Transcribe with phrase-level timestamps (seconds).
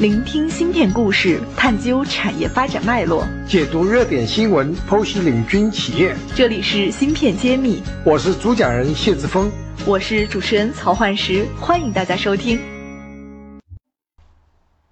[0.00, 6.16] 聆听芯片故事，探究产业发展脉络，解读热点新闻，剖析领军企业。
[6.34, 9.52] 这里是芯片揭秘，我是主讲人谢志峰，
[9.84, 12.58] 我是主持人曹焕石，欢迎大家收听。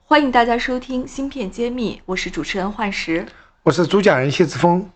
[0.04, 3.25] 欢迎大家收听芯片揭秘，我是主持人焕石，
[3.62, 4.90] 我是主讲人谢志峰。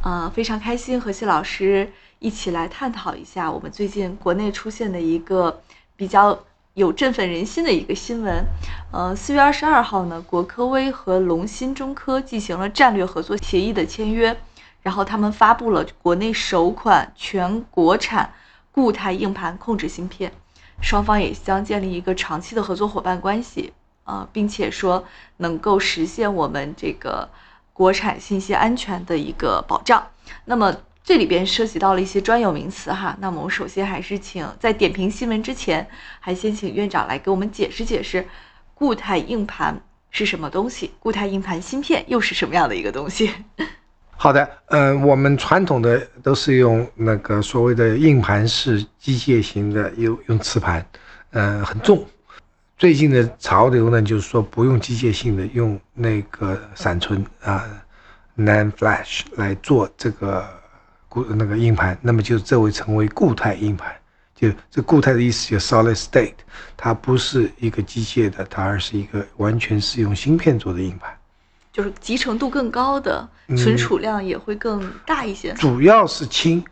[0.00, 5.60] 呃，非常开心和谢老师一起来探讨一下我们最近国内出现的一个
[5.96, 6.38] 比较。
[6.74, 8.44] 有振奋人心的一个新闻，
[8.90, 14.36] 呃，四月二十二号呢，国科微和龙芯中科进行了战略合作协议的签约，
[14.82, 18.34] 然后他们发布了国内首款全国产
[18.72, 20.32] 固态硬盘控制芯片，
[20.82, 25.04] 双方也将建立一个长期的合作伙伴关系，啊，并且说
[25.36, 27.28] 能够实现我们这个
[27.72, 30.08] 国产信息安全的一个保障。
[30.44, 30.76] 那么。
[31.04, 35.86] 这里边涉及到了一些专有名词哈，那么我首先还是请在点评新闻之前，
[36.18, 38.26] 还先请院长来给我们解释解释，
[38.72, 39.78] 固态硬盘
[40.10, 43.30] 是什么东西，固态硬盘芯片又是什么样的一个东西？
[44.16, 50.86] 好的，嗯，我们传统的都是用那个所谓的硬盘式机械型的，用用磁盘，
[51.32, 52.02] 嗯，很重。
[52.78, 57.68] 最近的潮流呢，就是说不用机械性的，用那个闪存啊
[58.38, 60.63] ，NAND Flash 来做这个。
[61.14, 63.94] 固那个硬盘，那么就这会成为固态硬盘。
[64.34, 66.34] 就这固态的意思，就 solid state，
[66.76, 71.16] 它不是一个机械的，它而是一个完全是用芯片做的硬盘，
[71.72, 73.26] 就是集成度更高的，
[73.56, 75.52] 存储量也会更大一些。
[75.54, 76.62] 主要是轻，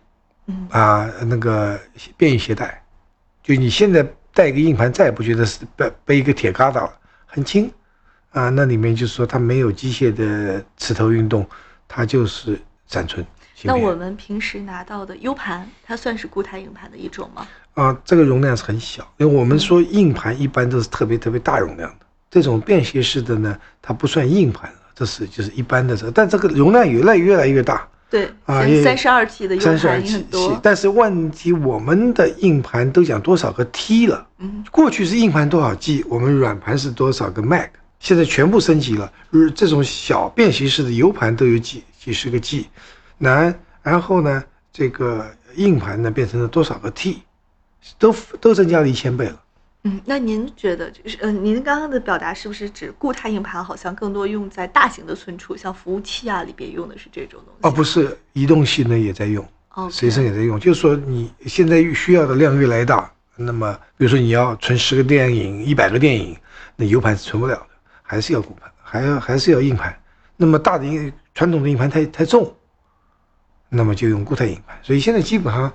[0.47, 1.79] 嗯啊，那个
[2.17, 2.85] 便于携带。
[3.45, 4.05] 就你现在
[4.35, 6.93] 带一个硬盘，再也不觉得是背背一个铁疙瘩了，
[7.27, 7.71] 很轻
[8.31, 8.49] 啊。
[8.49, 11.49] 那里面就是说它没有机械的磁头运动，
[11.87, 13.25] 它就是闪存。
[13.65, 17.47] 那我们平时拿到的 U 盘，它算是固态硬盘的一种吗？
[17.75, 27.89] 啊，这个容量是很小，因为我们说硬盘一般都是特别特别大容量的，这种便携式的呢，它不算硬盘了，这是就是一般的这，但这个容量越来越来越大。
[28.11, 30.61] 对，啊，三十二 T 的 U 盘很多。
[30.63, 34.27] 但是问题，我们的硬盘都讲多少个 T 了？
[34.37, 37.71] 嗯，过去是硬盘多少 G，我们软盘是多少个 Mac，
[38.01, 39.11] 现在全部升级了，
[39.55, 42.67] 这种小便携式的 U 盘都有几几十个 G。
[43.23, 45.25] 难，然后呢，这个
[45.55, 47.23] 硬盘呢变成了多少个 T，
[47.97, 49.41] 都都增加了一千倍了。
[49.85, 57.59] 嗯，那您觉得就是，呃，您刚刚的表达是不是指固态硬盘好像更多用在大型的存储，像服务器啊里边用的是这种东西？
[57.63, 60.59] 哦，不是，移动性能也在用，哦，随身也在用。
[60.59, 66.37] 就是说你现在需要的量越来越大，那么比如说你要存十个电影、一百个电影，
[66.75, 67.67] 那 U 盘是存不了的，
[68.03, 69.97] 还是要固盘，还要还是要硬盘。
[70.37, 72.53] 那么大的硬传统的硬盘太太重。
[73.75, 75.73] 那么就用固态硬盘，所以现在基本上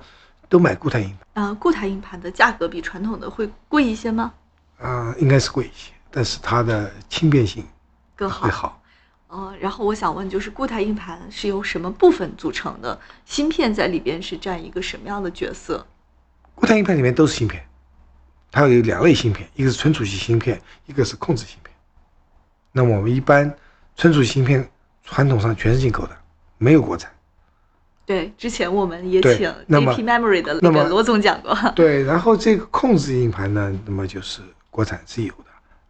[0.48, 1.44] 都买固态硬盘。
[1.44, 4.32] 啊，固态硬盘的价格比传统的会贵一些吗？
[4.78, 7.66] 啊，应该是贵一些，但是它的轻便性
[8.14, 8.44] 更好。
[8.44, 8.80] 会好。
[9.26, 12.96] 呃，然后我想问，就是固态硬盘是由什么部分组成的？
[13.24, 15.84] 芯片在里边是占一个什么样的角色？
[16.54, 17.68] 固态硬盘里面都是芯片，
[18.52, 21.74] 它有两类芯片，一个是存储器芯片，一个是控制芯片。
[22.70, 23.52] 那么我们一般
[23.96, 24.70] 存储芯片
[25.02, 26.16] 传统上全是进口的，
[26.58, 27.10] 没有国产。
[28.08, 31.54] 对，之前我们也请 AP Memory 的那个罗总讲过。
[31.76, 35.44] 对，然后这个控制硬盘呢，那么就是国产是有的，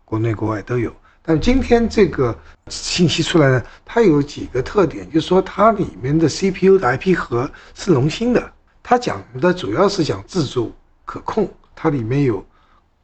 [0.05, 0.93] 国内国外都有。
[1.23, 2.37] 但今天这个
[2.67, 8.53] 信息出来呢，它有几个特点，就是说它里面的 CPU 的 IP 核是龙芯的，
[8.83, 10.73] 它讲的主要是讲自主
[11.05, 12.45] 可控，它里面有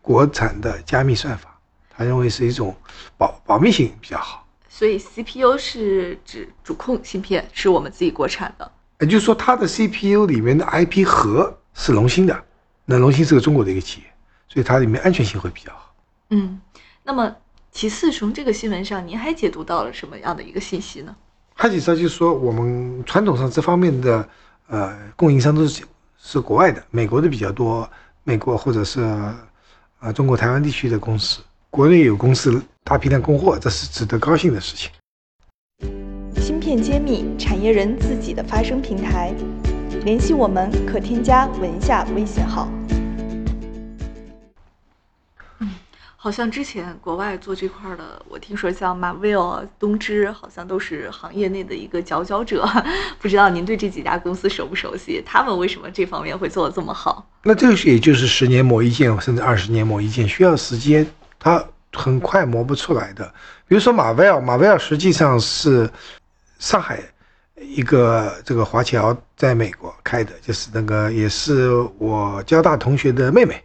[0.03, 1.57] 国产的加密算法，
[1.97, 2.75] 他认为是一种
[3.17, 4.45] 保保密性比较好。
[4.69, 8.69] 所以 CPU 是指主控芯片，是我们自己国产的。
[9.05, 12.43] 也就是说，它的 CPU 里面的 IP 核是龙芯的，
[12.87, 14.07] 那龙芯是个中国的一个企业，
[14.49, 15.95] 所以它里面安全性会比较好。
[16.31, 16.59] 嗯，
[17.03, 17.37] 那么
[17.71, 21.15] 其次，从这个新闻上，您还解读到了什么样的一个信息呢？
[21.53, 24.27] 还解读到就是说，我们传统上这方面的
[24.69, 25.85] 呃供应商都是
[26.17, 27.87] 是国外的，美国的比较多，
[28.23, 29.03] 美国或者是
[30.01, 36.14] 呃中国台湾地区的公司，国内有公司大批量供货，这是值得高兴的事情。
[36.45, 39.33] 芯片揭秘，产业人自己的发声平台。
[40.05, 42.69] 联系我们可添加文下微信号。
[45.61, 45.71] 嗯，
[46.17, 52.69] 好像之前国外做这块的，我听说像马威尔、东芝，好像都是行业内的一个佼佼者。
[53.19, 55.23] 不知道您对这几家公司熟不熟悉？
[55.25, 57.27] 他们为什么这方面会做的这么好？
[57.43, 61.07] 那这个也就是十年磨一剑，甚至二十年磨一剑，需要时间，
[61.39, 61.65] 它
[61.95, 63.25] 很快磨不出来的。
[63.67, 65.89] 比如说马威尔，马威尔实际上是。
[66.65, 66.99] 上海
[67.61, 73.63] 一个这个华侨在美国开的，就是那个也是我交大同学的妹妹，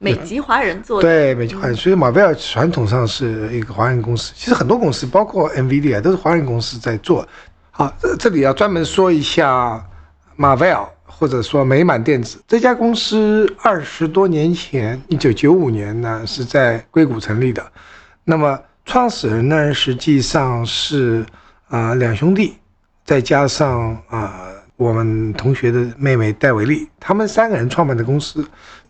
[0.00, 1.08] 美籍华人做的。
[1.08, 4.32] 对，美籍华人，所以马威尔传统上是一个华人公司。
[4.34, 7.24] 其实很多公司，包括 NVIDIA，都是华人公司在做。
[7.70, 9.80] 好，这这里要专门说一下
[10.34, 17.64] 马威尔，或者说美满电子这家公司，二十多年前，一九九五年呢，是在硅谷成立的。
[18.24, 21.24] 那么创始人呢，实际上是
[21.70, 22.54] 啊两兄弟，
[23.04, 28.44] 再加上啊我们同学的妹妹戴维利，他们三个人创办的公司。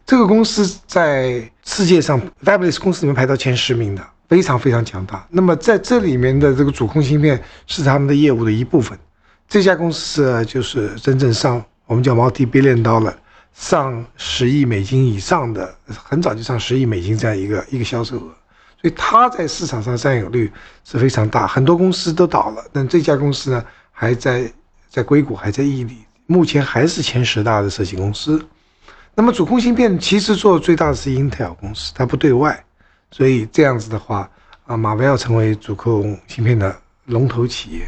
[0.07, 5.25] 这个公司在世界上 Fabulous 公司里面排到前十名的，非常非常强大。
[5.31, 8.99] 那么在这里面的这个主控芯片是他们的业务的一部分。
[9.47, 13.13] 这家公司就是真正上我们叫 multi billion dollar，
[13.53, 18.35] 上十亿美金以上的，很早就上十亿美金这样一个一个销售额。
[18.81, 20.51] 所以它在市场上占有率
[20.85, 21.47] 是非常大。
[21.47, 24.51] 很多公司都倒了，但这家公司呢还在
[24.89, 28.43] 在硅谷，还在屹立，目前还是前十大的设计公司。
[29.15, 32.65] 那么主控芯片其实做最大的是 Intel 公司，它不对外，
[33.11, 34.31] 所以这样子的话
[34.65, 36.75] 啊，马威尔成为主控芯片的
[37.05, 37.87] 龙头企业。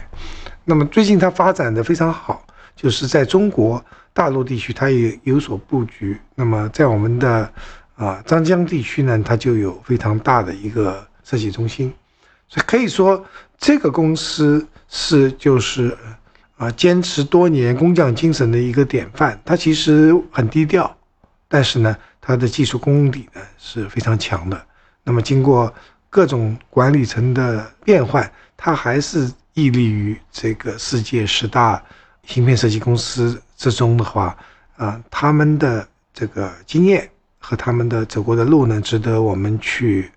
[0.64, 2.44] 那么最近它发展的非常好，
[2.76, 6.20] 就是在中国大陆地区它也有所布局。
[6.34, 7.50] 那么在我们的
[8.02, 11.92] 啊张江地区呢，它就有非常大的一个设计中心，
[12.48, 13.24] 所以可以说
[13.58, 15.96] 这个公司是就是
[16.56, 19.40] 啊坚持多年工匠精神的一个典范。
[19.44, 20.92] 它其实很低调。
[21.48, 24.58] 但是呢，它的技术功底呢是非常强的。
[25.04, 25.70] 那么经过
[26.08, 31.82] 各种管理层的变换，它还是屹立于这个世界十大
[32.24, 34.34] 芯片设计公司之中的话，
[34.76, 37.06] 啊，他们的这个经验
[37.42, 40.08] 和他们的走过的路呢，值得我们去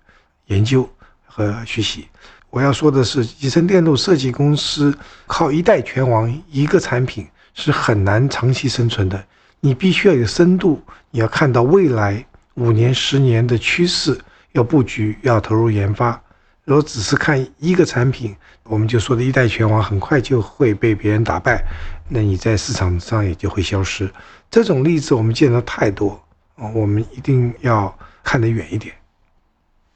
[0.46, 0.88] 研究
[1.26, 2.06] 和学习。
[2.50, 4.96] 我要说的是，集成电路设计公司
[5.26, 9.22] 靠一代拳王一个产品是很难长期生存的。
[9.60, 10.80] 你必须要有深度，
[11.10, 12.24] 你要看到未来
[12.54, 14.16] 五年、十年的趋势，
[14.52, 16.18] 要布局，要投入研发。
[16.64, 21.62] 如果只是看一个产品，我们就说的一代拳王很快就会被别人打败，
[22.08, 24.10] 那你在市场上也就会消失。
[24.50, 26.20] 这种例子我们见得太多
[26.56, 28.94] 啊，我们一定要看得远一点。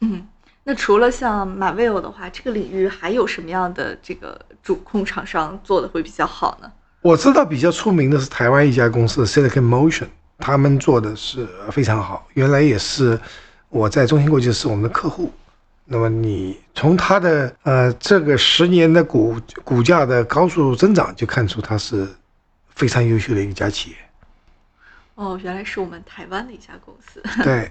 [0.01, 0.27] 嗯，
[0.65, 6.71] 那除了像马威欧的话，这个领域还有什么样的这个主控厂商做的会比较好呢？
[7.03, 10.09] 我知道比较出名的是台湾一家公司 Silicon Motion，
[10.39, 12.27] 他们做的是非常好。
[12.35, 13.19] 原来也是
[13.71, 15.33] 我在中芯国际是我们的客户。
[15.87, 19.35] 那么你从它的呃这个十年的股
[19.65, 22.07] 股价的高速增长，就看出它是
[22.69, 23.97] 非常优秀的一家企业。
[25.21, 27.23] 哦，原来是我们台湾的一家公司。
[27.45, 27.71] 对。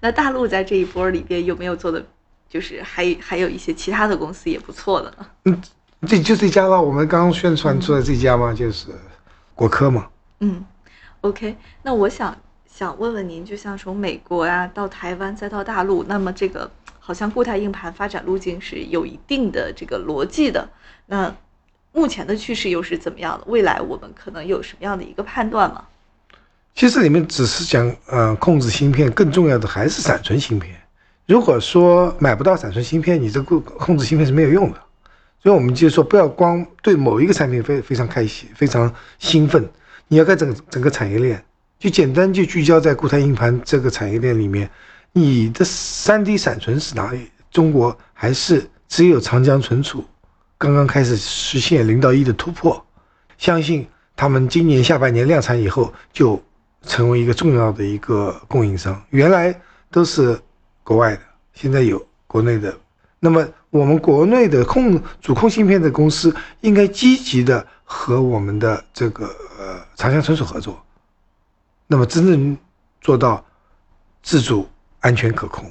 [0.00, 2.06] 那大陆在这一波里边有没有做的，
[2.48, 5.26] 就是还还有一些其他的公司也不错的呢？
[5.46, 5.60] 嗯。
[6.06, 6.80] 这就这家吧？
[6.80, 8.54] 我们刚刚宣传出来这家嘛？
[8.54, 8.88] 就是
[9.56, 10.08] 国科嘛。
[10.38, 10.64] 嗯
[11.22, 11.56] ，OK。
[11.82, 16.70] 那我想想问问您，就像从美国呀到台湾再到大陆，那么这个
[17.00, 20.68] 好像固态硬盘发展路径是有一定的这个逻辑的。
[21.06, 21.34] 那
[21.92, 23.44] 目前的趋势又是怎么样的？
[23.48, 25.84] 未来我们可能有什么样的一个判断吗？
[26.74, 30.74] 其实你们只是讲，呃，控制芯片，更重要的还是闪存芯片。
[31.26, 34.78] 如果说买不到闪存芯片，你这个控制芯片是没有用的。
[35.42, 39.68] 所以我们就说，不要光对某一个产品非非常开心、非常兴奋，
[40.08, 41.44] 你要看整整个产业链，
[41.78, 44.70] 就简单就聚焦在固态硬盘这个产业链里面。
[45.12, 47.30] 你的 3D 闪存是哪里？
[47.50, 50.02] 中国还是只有长江存储
[50.56, 52.82] 刚刚开始实现零到一的突破，
[53.36, 53.86] 相信
[54.16, 56.42] 他们今年下半年量产以后，就
[56.84, 59.02] 成为一个重要的一个供应商。
[59.10, 59.58] 原来
[59.90, 60.40] 都是
[60.82, 61.22] 国外的，
[61.54, 62.76] 现在有国内的。
[63.18, 69.26] 那么，我们国内的控主控芯片的公司应该积极的和我们的这个
[69.58, 70.84] 呃长江存储合作，
[71.86, 72.58] 那么真正
[73.00, 73.44] 做到
[74.24, 75.70] 自主、安全、可控。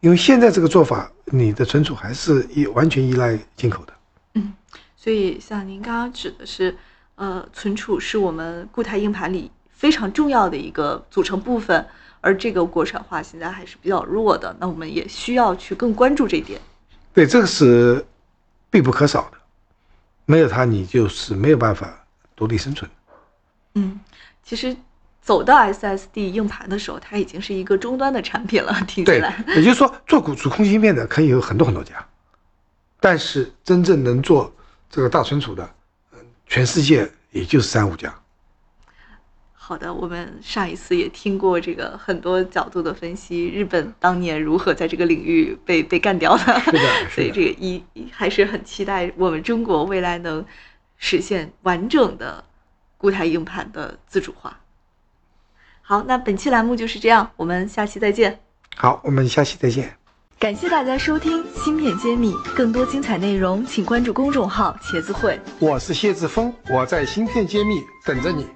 [0.00, 3.92] 因为现在这个做法，你的存储还是依完全依赖进口的。
[4.34, 4.54] 嗯，
[4.96, 6.74] 所以像您刚刚指的是，
[7.16, 11.86] 呃，存储是我们固态硬盘里非常重要的一个组成部分。
[12.22, 16.60] 而这个国产化现在还是比较弱的，那我们也需要去更关注这一点。
[17.14, 18.04] 对，这个是
[18.68, 19.38] 必不可少的，
[20.24, 22.04] 没有它你就是没有办法
[22.34, 22.90] 独立生存。
[23.76, 24.00] 嗯，
[24.42, 24.76] 其实
[25.22, 28.76] 走到 SSD 硬盘的时候，它已经是一个终端的产品了。
[28.88, 32.04] 听起来，也就是说，做主主控芯片的可以有很多很多家，
[32.98, 34.52] 但是真正能做
[34.90, 35.70] 这个大存储的，
[36.12, 36.18] 嗯，
[36.48, 38.12] 全世界也就是三五家。
[39.68, 46.78] 好的，我们上一次也听过这个很多角度的分析，日本当年如何在这个领域被被干掉的，是的，
[47.10, 47.82] 所以这个一
[48.12, 50.46] 还是很期待我们中国未来能
[50.98, 52.44] 实现完整的
[52.96, 54.60] 固态硬盘的自主化。
[55.82, 58.38] 好，那本期栏目就是这样，我们下期再见。
[58.76, 59.96] 好，我们下期再见。
[60.38, 65.40] 感谢大家收听《芯片揭秘》，更多精彩内容请关注公众号“茄子会”。
[65.58, 68.46] 我是谢志峰，我在芯片揭秘等着你。